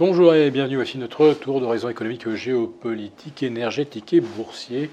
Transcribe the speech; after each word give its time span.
Bonjour 0.00 0.34
et 0.34 0.50
bienvenue, 0.50 0.76
voici 0.76 0.96
notre 0.96 1.34
tour 1.34 1.60
d'horizon 1.60 1.90
économique, 1.90 2.26
géopolitique, 2.30 3.42
énergétique 3.42 4.14
et 4.14 4.22
boursier. 4.22 4.88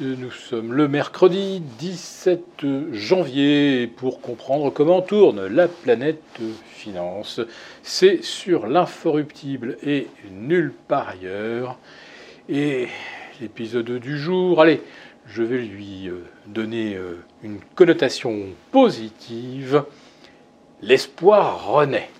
Nous 0.00 0.32
sommes 0.32 0.72
le 0.72 0.88
mercredi 0.88 1.62
17 1.78 2.66
janvier 2.90 3.86
pour 3.86 4.20
comprendre 4.20 4.70
comment 4.70 5.02
tourne 5.02 5.46
la 5.46 5.68
planète 5.68 6.40
finance. 6.66 7.40
C'est 7.84 8.24
sur 8.24 8.66
l'inforruptible 8.66 9.78
et 9.84 10.08
nulle 10.32 10.72
part 10.88 11.10
ailleurs. 11.10 11.78
Et 12.48 12.88
l'épisode 13.40 14.00
du 14.00 14.18
jour, 14.18 14.60
allez, 14.60 14.82
je 15.28 15.44
vais 15.44 15.58
lui 15.58 16.08
euh, 16.08 16.24
donner 16.48 16.96
euh, 16.96 17.22
une 17.44 17.60
connotation 17.76 18.46
positive. 18.72 19.84
L'espoir 20.82 21.68
renaît. 21.68 22.10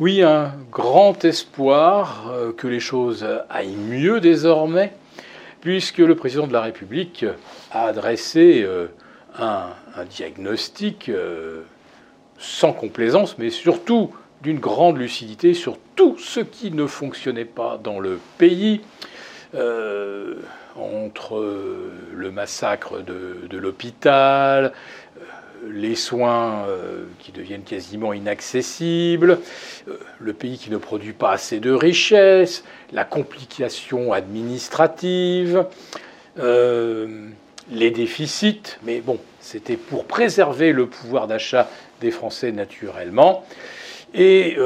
Oui, 0.00 0.22
un 0.22 0.52
grand 0.72 1.24
espoir 1.24 2.28
euh, 2.28 2.52
que 2.52 2.66
les 2.66 2.80
choses 2.80 3.24
aillent 3.48 3.76
mieux 3.76 4.20
désormais, 4.20 4.92
puisque 5.60 5.98
le 5.98 6.16
président 6.16 6.48
de 6.48 6.52
la 6.52 6.62
République 6.62 7.24
a 7.70 7.86
adressé 7.86 8.66
un, 9.38 9.68
diagnostic 10.10 11.10
sans 12.38 12.72
complaisance, 12.72 13.38
mais 13.38 13.50
surtout 13.50 14.12
d'une 14.42 14.58
grande 14.58 14.98
lucidité 14.98 15.54
sur 15.54 15.78
tout 15.94 16.18
ce 16.18 16.40
qui 16.40 16.72
ne 16.72 16.86
fonctionnait 16.86 17.44
pas 17.44 17.78
dans 17.82 18.00
le 18.00 18.18
pays 18.36 18.80
entre 20.76 21.36
euh, 21.36 21.92
le 22.14 22.30
massacre 22.30 23.00
de, 23.00 23.56
l'hôpital, 23.56 24.72
euh, 25.13 25.13
les 25.74 25.94
soins 25.94 26.66
euh, 26.68 27.04
qui 27.18 27.32
deviennent 27.32 27.64
quasiment 27.64 28.12
inaccessibles, 28.12 29.40
le 30.20 30.32
pays 30.32 30.56
qui 30.56 30.70
ne 30.70 30.76
produit 30.76 31.12
pas 31.12 31.32
assez 31.32 31.60
de 31.60 31.72
richesses, 31.72 32.64
la 32.92 33.04
complication 33.04 34.12
administrative, 34.12 35.66
les 36.36 37.90
déficits, 37.90 38.76
mais 38.82 39.00
bon, 39.00 39.18
c'était 39.40 39.76
pour 39.76 40.04
préserver 40.04 40.72
le 40.72 40.86
pouvoir 40.86 41.26
d'achat 41.26 41.68
des 42.00 42.10
Français 42.10 42.52
naturellement, 42.52 43.44
et 44.14 44.56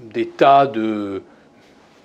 des 0.00 0.28
tas 0.28 0.66
de 0.66 1.22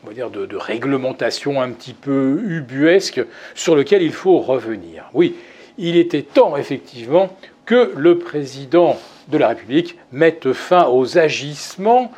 on 0.08 0.30
de, 0.30 0.56
réglementation 0.56 1.62
un 1.62 1.72
petit 1.72 1.94
peu 1.94 2.42
ubuesque 2.48 3.22
sur 3.56 3.76
lequel 3.76 4.02
il 4.02 4.14
faut 4.14 4.40
revenir. 4.40 5.10
Oui, 5.14 5.36
il 5.78 5.98
était 5.98 6.22
temps, 6.22 6.58
effectivement, 6.58 7.36
que 7.70 7.92
le 7.96 8.18
président 8.18 8.98
de 9.28 9.38
la 9.38 9.50
République 9.50 9.96
mette 10.12 10.54
fin 10.54 10.88
aux 10.88 11.20
agissements 11.20 12.12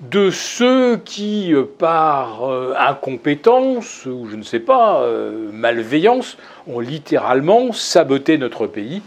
de 0.00 0.30
ceux 0.30 0.96
qui, 0.96 1.52
euh, 1.52 1.64
par 1.64 2.48
euh, 2.48 2.72
incompétence 2.78 4.06
ou 4.06 4.28
je 4.30 4.36
ne 4.36 4.44
sais 4.44 4.60
pas, 4.60 5.02
euh, 5.02 5.50
malveillance, 5.52 6.38
ont 6.68 6.78
littéralement 6.78 7.72
saboté 7.72 8.38
notre 8.38 8.68
pays 8.68 9.02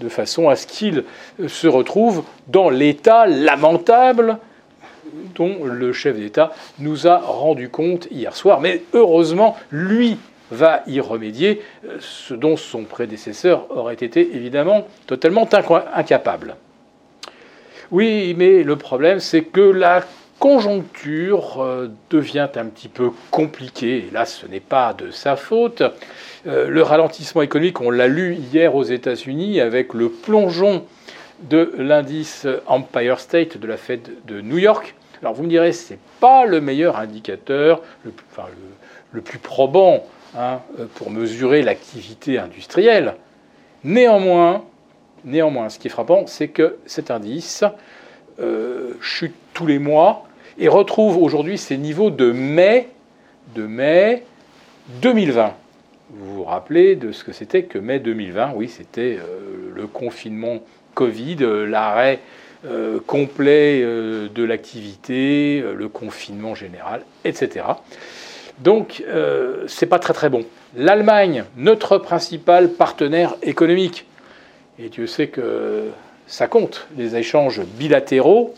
de 0.00 0.08
façon 0.08 0.48
à 0.48 0.56
ce 0.56 0.66
qu'il 0.66 1.04
se 1.46 1.68
retrouve 1.68 2.24
dans 2.48 2.70
l'état 2.70 3.26
lamentable 3.26 4.38
dont 5.34 5.62
le 5.62 5.92
chef 5.92 6.16
d'État 6.16 6.54
nous 6.78 7.06
a 7.06 7.18
rendu 7.18 7.68
compte 7.68 8.08
hier 8.10 8.34
soir. 8.34 8.60
Mais 8.60 8.82
heureusement, 8.94 9.56
lui 9.70 10.16
va 10.50 10.82
y 10.86 11.00
remédier, 11.00 11.62
euh, 11.84 11.96
ce 12.00 12.34
dont 12.34 12.56
son 12.56 12.84
prédécesseur 12.84 13.66
aurait 13.70 13.94
été 13.94 14.34
évidemment 14.34 14.86
totalement 15.06 15.48
incapable. 15.94 16.56
Oui, 17.90 18.34
mais 18.36 18.62
le 18.62 18.76
problème, 18.76 19.20
c'est 19.20 19.42
que 19.42 19.60
la 19.60 20.04
conjoncture 20.38 21.60
euh, 21.60 21.88
devient 22.08 22.48
un 22.54 22.66
petit 22.66 22.88
peu 22.88 23.10
compliquée. 23.30 24.06
Et 24.08 24.10
là, 24.12 24.24
ce 24.24 24.46
n'est 24.46 24.60
pas 24.60 24.94
de 24.94 25.10
sa 25.10 25.36
faute. 25.36 25.82
Euh, 26.46 26.68
le 26.68 26.82
ralentissement 26.82 27.42
économique, 27.42 27.80
on 27.80 27.90
l'a 27.90 28.08
lu 28.08 28.34
hier 28.34 28.74
aux 28.74 28.84
États-Unis 28.84 29.60
avec 29.60 29.92
le 29.92 30.08
plongeon 30.08 30.84
de 31.48 31.72
l'indice 31.78 32.46
Empire 32.66 33.18
State 33.18 33.58
de 33.58 33.66
la 33.66 33.76
Fed 33.76 34.08
de 34.26 34.40
New 34.40 34.58
York, 34.58 34.94
alors 35.22 35.34
vous 35.34 35.42
me 35.42 35.48
direz, 35.48 35.72
ce 35.72 35.92
n'est 35.92 35.98
pas 36.18 36.46
le 36.46 36.60
meilleur 36.60 36.96
indicateur, 36.96 37.82
le, 38.04 38.12
enfin, 38.30 38.48
le, 39.12 39.20
plus 39.20 39.38
probant 39.38 40.02
hein, 40.36 40.60
pour 40.94 41.10
mesurer 41.10 41.62
l'activité 41.62 42.38
industrielle. 42.38 43.16
Néanmoins, 43.84 44.64
néanmoins, 45.24 45.68
ce 45.68 45.78
qui 45.78 45.88
est 45.88 45.90
frappant, 45.90 46.26
c'est 46.26 46.48
que 46.48 46.76
cet 46.86 47.10
indice 47.10 47.64
euh, 48.40 48.94
chute 49.00 49.34
tous 49.54 49.66
les 49.66 49.78
mois 49.78 50.26
et 50.58 50.68
retrouve 50.68 51.16
aujourd'hui 51.16 51.58
ses 51.58 51.76
niveaux 51.76 52.10
de 52.10 52.32
mai, 52.32 52.88
de 53.54 53.66
mai 53.66 54.24
2020. 55.02 55.54
Vous 56.10 56.34
vous 56.36 56.44
rappelez 56.44 56.96
de 56.96 57.12
ce 57.12 57.24
que 57.24 57.32
c'était 57.32 57.64
que 57.64 57.78
mai 57.78 57.98
2020 57.98 58.52
Oui, 58.54 58.68
c'était 58.68 59.18
euh, 59.18 59.72
le 59.74 59.86
confinement 59.86 60.60
Covid, 60.94 61.36
euh, 61.40 61.66
l'arrêt 61.66 62.20
euh, 62.66 63.00
complet 63.06 63.80
euh, 63.82 64.28
de 64.28 64.44
l'activité, 64.44 65.62
euh, 65.64 65.72
le 65.72 65.88
confinement 65.88 66.54
général, 66.54 67.06
etc. 67.24 67.64
Donc, 68.60 69.02
c'est 69.66 69.86
pas 69.86 69.98
très 69.98 70.12
très 70.12 70.28
bon. 70.28 70.44
L'Allemagne, 70.76 71.44
notre 71.56 71.98
principal 71.98 72.68
partenaire 72.70 73.34
économique, 73.42 74.06
et 74.78 74.88
Dieu 74.88 75.06
sait 75.06 75.28
que 75.28 75.88
ça 76.26 76.46
compte, 76.46 76.86
les 76.96 77.16
échanges 77.16 77.60
bilatéraux, 77.62 78.54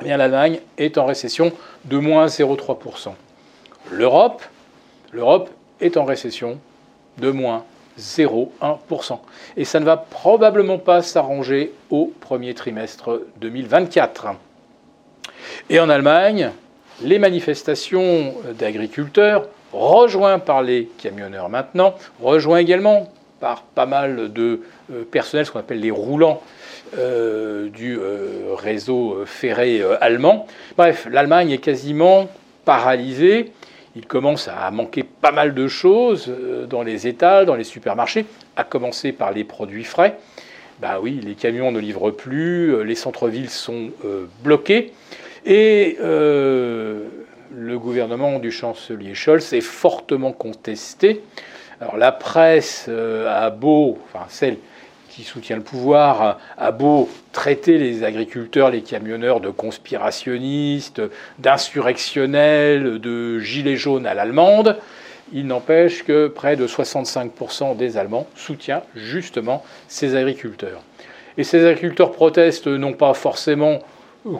eh 0.00 0.04
bien 0.04 0.16
l'Allemagne 0.16 0.60
est 0.78 0.96
en 0.96 1.04
récession 1.04 1.52
de 1.84 1.98
moins 1.98 2.26
0,3%. 2.26 3.12
L'Europe, 3.90 4.42
l'Europe 5.12 5.50
est 5.80 5.96
en 5.96 6.04
récession 6.04 6.58
de 7.18 7.30
moins 7.30 7.64
0,1%. 7.98 9.18
Et 9.56 9.64
ça 9.64 9.80
ne 9.80 9.84
va 9.84 9.96
probablement 9.96 10.78
pas 10.78 11.02
s'arranger 11.02 11.72
au 11.90 12.12
premier 12.20 12.54
trimestre 12.54 13.22
2024. 13.40 14.28
Et 15.68 15.80
en 15.80 15.90
Allemagne, 15.90 16.52
les 17.02 17.18
manifestations 17.18 18.34
d'agriculteurs, 18.58 19.48
rejoints 19.72 20.38
par 20.38 20.62
les 20.62 20.88
camionneurs 20.98 21.48
maintenant, 21.48 21.94
rejoints 22.20 22.58
également 22.58 23.10
par 23.40 23.62
pas 23.62 23.86
mal 23.86 24.32
de 24.32 24.60
euh, 24.92 25.04
personnel, 25.10 25.46
ce 25.46 25.50
qu'on 25.50 25.58
appelle 25.60 25.80
les 25.80 25.90
roulants 25.90 26.42
euh, 26.98 27.68
du 27.70 27.98
euh, 27.98 28.54
réseau 28.54 29.22
ferré 29.24 29.82
allemand. 30.00 30.46
Bref, 30.76 31.08
l'Allemagne 31.10 31.50
est 31.50 31.58
quasiment 31.58 32.28
paralysée 32.64 33.52
il 33.96 34.06
commence 34.06 34.46
à 34.46 34.70
manquer 34.70 35.02
pas 35.02 35.32
mal 35.32 35.52
de 35.52 35.66
choses 35.66 36.32
dans 36.68 36.84
les 36.84 37.08
étals, 37.08 37.44
dans 37.44 37.56
les 37.56 37.64
supermarchés, 37.64 38.24
à 38.54 38.62
commencer 38.62 39.10
par 39.10 39.32
les 39.32 39.42
produits 39.42 39.82
frais. 39.82 40.16
Ben 40.80 41.00
oui, 41.02 41.20
les 41.24 41.34
camions 41.34 41.72
ne 41.72 41.80
livrent 41.80 42.12
plus, 42.12 42.84
les 42.84 42.94
centres-villes 42.94 43.50
sont 43.50 43.90
bloqués, 44.44 44.92
et 45.44 45.96
le 46.00 47.78
gouvernement 47.78 48.38
du 48.38 48.50
chancelier 48.50 49.14
Scholz 49.14 49.52
est 49.52 49.60
fortement 49.60 50.32
contesté. 50.32 51.22
Alors 51.80 51.96
la 51.96 52.12
presse 52.12 52.88
a 52.88 53.50
beau, 53.50 53.98
enfin 54.06 54.26
celle 54.28 54.56
qui 55.08 55.22
soutient 55.24 55.56
le 55.56 55.62
pouvoir 55.62 56.38
a 56.56 56.70
beau 56.70 57.08
traiter 57.32 57.78
les 57.78 58.04
agriculteurs, 58.04 58.70
les 58.70 58.82
camionneurs 58.82 59.40
de 59.40 59.50
conspirationnistes, 59.50 61.02
d'insurrectionnels, 61.38 63.00
de 63.00 63.40
gilets 63.40 63.76
jaunes 63.76 64.06
à 64.06 64.14
l'allemande, 64.14 64.78
il 65.32 65.46
n'empêche 65.46 66.04
que 66.04 66.28
près 66.28 66.56
de 66.56 66.66
65% 66.66 67.76
des 67.76 67.96
Allemands 67.96 68.26
soutiennent 68.34 68.82
justement 68.94 69.64
ces 69.88 70.16
agriculteurs. 70.16 70.80
Et 71.38 71.44
ces 71.44 71.66
agriculteurs 71.66 72.12
protestent 72.12 72.66
non 72.66 72.92
pas 72.92 73.14
forcément 73.14 73.80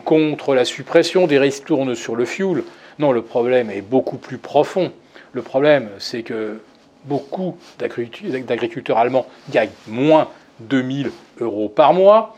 contre 0.05 0.55
la 0.55 0.65
suppression 0.65 1.27
des 1.27 1.39
ristournes 1.39 1.95
sur 1.95 2.15
le 2.15 2.25
fioul, 2.25 2.63
non, 2.99 3.11
le 3.11 3.21
problème 3.21 3.69
est 3.69 3.81
beaucoup 3.81 4.17
plus 4.17 4.37
profond. 4.37 4.91
Le 5.33 5.41
problème, 5.41 5.89
c'est 5.97 6.23
que 6.23 6.59
beaucoup 7.05 7.57
d'agriculteurs 7.79 8.97
allemands 8.97 9.25
gagnent 9.49 9.69
moins 9.87 10.27
2000 10.59 11.11
euros 11.39 11.69
par 11.69 11.93
mois, 11.93 12.35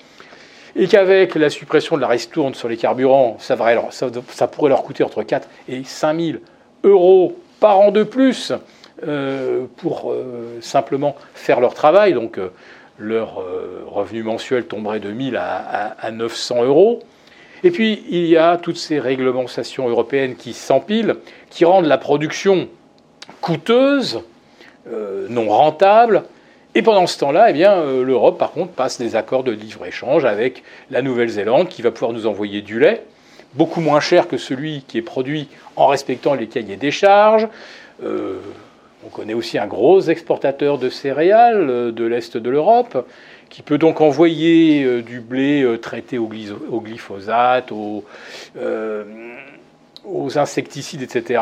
et 0.75 0.88
qu'avec 0.88 1.35
la 1.35 1.50
suppression 1.50 1.95
de 1.97 2.01
la 2.01 2.07
ristourne 2.07 2.56
sur 2.56 2.68
les 2.68 2.77
carburants, 2.77 3.38
ça, 3.39 3.57
pourrait 4.47 4.69
leur 4.69 4.83
coûter 4.83 5.03
entre 5.03 5.23
4 5.23 5.47
et 5.69 5.83
5000 5.83 6.41
euros 6.83 7.38
par 7.59 7.79
an 7.79 7.91
de 7.91 8.03
plus 8.03 8.51
euh, 9.07 9.65
pour 9.77 10.12
euh, 10.12 10.57
simplement 10.62 11.15
faire 11.35 11.59
leur 11.59 11.73
travail. 11.73 12.13
Donc 12.13 12.38
euh, 12.38 12.50
leur 12.97 13.44
revenu 13.88 14.23
mensuel 14.23 14.65
tomberait 14.65 15.00
de 15.00 15.12
1000 15.12 15.35
à, 15.35 15.95
à, 16.00 16.12
900 16.12 16.63
euros. 16.63 17.01
Et 17.63 17.71
puis 17.71 18.04
il 18.10 18.25
y 18.25 18.38
a 18.38 18.57
toutes 18.57 18.77
ces 18.77 19.00
réglementations 19.00 19.88
européennes 19.88 20.36
qui 20.36 20.54
s'empilent, 20.54 21.15
qui 21.50 21.65
rendent 21.65 21.86
la 21.86 21.98
production 21.98 22.68
coûteuse, 23.42 24.21
non 25.30 25.48
rentable, 25.48 26.24
et 26.75 26.81
pendant 26.81 27.06
ce 27.06 27.19
temps-là, 27.19 27.51
eh 27.51 27.65
euh, 27.65 28.04
l'Europe, 28.04 28.39
par 28.39 28.51
contre, 28.51 28.71
passe 28.71 28.98
des 28.98 29.15
accords 29.15 29.44
de 29.44 29.51
libre-échange 29.51 30.25
avec 30.25 30.63
la 30.89 31.04
Nouvelle-Zélande 31.04 31.68
qui 31.69 31.83
va 31.83 31.92
pouvoir 31.92 32.13
nous 32.13 32.25
envoyer 32.25 32.62
du 32.62 32.80
lait. 32.80 33.04
beaucoup 33.54 33.81
moins 33.81 34.00
cher 34.00 34.27
que 34.27 34.38
celui 34.38 34.81
qui 34.88 34.98
est 34.98 35.04
produit 35.04 35.48
en 35.75 35.86
respectant 35.86 36.33
les 36.33 36.48
cahiers 36.48 36.75
des 36.75 36.89
charges. 36.89 37.48
Euh, 38.04 38.39
on 39.06 39.09
connaît 39.09 39.36
aussi 39.36 39.59
un 39.59 39.68
gros 39.68 40.01
exportateur 40.01 40.80
de 40.80 40.89
céréales 40.89 41.69
euh, 41.69 41.92
de 41.92 42.06
l'Est 42.06 42.36
de 42.38 42.50
l'Europe, 42.50 43.06
qui 43.53 43.61
peut 43.61 43.77
donc 43.77 44.01
envoyer 44.01 44.83
euh, 44.83 45.03
du 45.03 45.19
blé 45.19 45.77
traité 45.79 46.17
au, 46.17 46.27
glyphosate, 46.27 47.71
aux, 47.71 48.03
aux 50.03 50.38
insecticides, 50.39 51.03
etc. 51.03 51.41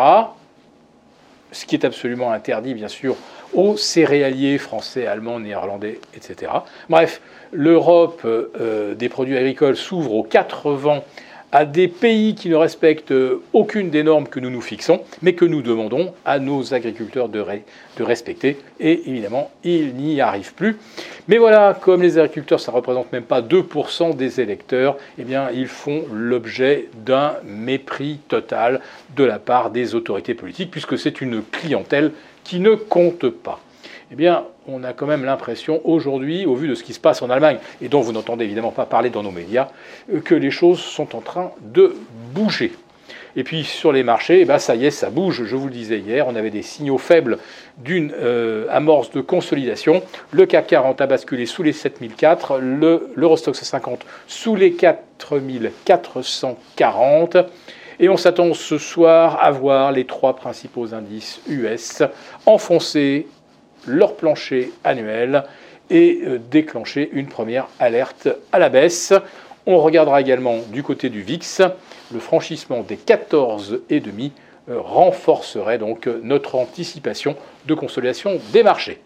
Ce 1.53 1.65
qui 1.65 1.75
est 1.75 1.85
absolument 1.85 2.33
interdit, 2.33 2.73
bien 2.73 2.89
sûr, 2.89 3.15
aux 3.53 3.77
céréaliers 3.77 4.57
français, 4.57 5.07
allemands, 5.07 5.39
néerlandais, 5.39 6.01
etc. 6.13 6.51
Bref, 6.89 7.21
l'Europe 7.53 8.27
des 8.95 9.09
produits 9.09 9.37
agricoles 9.37 9.77
s'ouvre 9.77 10.13
aux 10.13 10.23
quatre 10.23 10.71
vents 10.71 11.03
à 11.51 11.65
des 11.65 11.87
pays 11.87 12.35
qui 12.35 12.49
ne 12.49 12.55
respectent 12.55 13.13
aucune 13.53 13.89
des 13.89 14.03
normes 14.03 14.27
que 14.27 14.39
nous 14.39 14.49
nous 14.49 14.61
fixons, 14.61 15.01
mais 15.21 15.33
que 15.33 15.45
nous 15.45 15.61
demandons 15.61 16.13
à 16.25 16.39
nos 16.39 16.73
agriculteurs 16.73 17.29
de, 17.29 17.43
respecter. 17.99 18.57
Et 18.79 19.09
évidemment, 19.09 19.51
ils 19.63 19.93
n'y 19.93 20.21
arrivent 20.21 20.53
plus. 20.53 20.77
Mais 21.27 21.37
voilà, 21.37 21.77
comme 21.79 22.01
les 22.01 22.17
agriculteurs, 22.17 22.59
ça 22.59 22.71
ne 22.71 22.77
représente 22.77 23.11
même 23.11 23.23
pas 23.23 23.41
2% 23.41 24.15
des 24.15 24.41
électeurs, 24.41 24.97
eh 25.19 25.23
ils 25.53 25.67
font 25.67 26.05
l'objet 26.11 26.89
d'un 27.05 27.35
mépris 27.45 28.19
total 28.27 28.81
de 29.15 29.23
la 29.23 29.39
part 29.39 29.69
des 29.69 29.93
autorités 29.93 30.33
politiques, 30.33 30.71
puisque 30.71 30.97
c'est 30.97 31.21
une 31.21 31.43
clientèle 31.43 32.11
qui 32.43 32.59
ne 32.59 32.73
compte 32.73 33.29
pas 33.29 33.59
eh 34.11 34.15
bien, 34.15 34.43
on 34.67 34.83
a 34.83 34.91
quand 34.91 35.07
même 35.07 35.23
l'impression 35.23 35.79
aujourd'hui, 35.85 36.45
au 36.45 36.55
vu 36.55 36.67
de 36.67 36.75
ce 36.75 36.83
qui 36.83 36.91
se 36.93 36.99
passe 36.99 37.21
en 37.21 37.29
Allemagne, 37.29 37.59
et 37.81 37.87
dont 37.87 38.01
vous 38.01 38.11
n'entendez 38.11 38.43
évidemment 38.43 38.71
pas 38.71 38.85
parler 38.85 39.09
dans 39.09 39.23
nos 39.23 39.31
médias, 39.31 39.69
euh, 40.13 40.19
que 40.19 40.35
les 40.35 40.51
choses 40.51 40.79
sont 40.79 41.15
en 41.15 41.21
train 41.21 41.51
de 41.61 41.95
bouger. 42.33 42.73
Et 43.37 43.45
puis 43.45 43.63
sur 43.63 43.93
les 43.93 44.03
marchés, 44.03 44.41
eh 44.41 44.45
ben, 44.45 44.59
ça 44.59 44.75
y 44.75 44.85
est, 44.85 44.91
ça 44.91 45.09
bouge. 45.09 45.45
Je 45.45 45.55
vous 45.55 45.67
le 45.67 45.71
disais 45.71 45.99
hier, 45.99 46.27
on 46.27 46.35
avait 46.35 46.49
des 46.49 46.63
signaux 46.63 46.97
faibles 46.97 47.37
d'une 47.77 48.11
euh, 48.13 48.65
amorce 48.69 49.09
de 49.11 49.21
consolidation. 49.21 50.03
Le 50.31 50.45
CAC 50.45 50.67
40 50.67 50.99
a 50.99 51.07
basculé 51.07 51.45
sous 51.45 51.63
les 51.63 51.71
7004, 51.71 52.59
l'Eurostox 53.15 53.63
50 53.63 54.05
sous 54.27 54.57
les 54.57 54.73
4440. 54.73 57.37
Et 58.01 58.09
on 58.09 58.17
s'attend 58.17 58.53
ce 58.53 58.77
soir 58.77 59.41
à 59.41 59.49
voir 59.51 59.93
les 59.93 60.05
trois 60.05 60.35
principaux 60.35 60.93
indices 60.93 61.39
US 61.47 62.03
enfoncés 62.45 63.27
leur 63.87 64.15
plancher 64.15 64.71
annuel 64.83 65.43
et 65.89 66.21
euh, 66.25 66.39
déclencher 66.49 67.09
une 67.13 67.27
première 67.27 67.67
alerte 67.79 68.29
à 68.51 68.59
la 68.59 68.69
baisse. 68.69 69.13
On 69.65 69.77
regardera 69.77 70.21
également 70.21 70.59
du 70.71 70.83
côté 70.83 71.09
du 71.09 71.21
VIX, 71.21 71.61
le 72.11 72.19
franchissement 72.19 72.81
des 72.81 72.95
14,5 72.95 74.31
euh, 74.69 74.79
renforcerait 74.79 75.77
donc 75.77 76.07
notre 76.23 76.55
anticipation 76.55 77.35
de 77.65 77.73
consolidation 77.73 78.39
des 78.53 78.63
marchés. 78.63 79.01